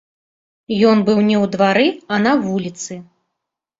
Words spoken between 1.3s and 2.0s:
ў двары,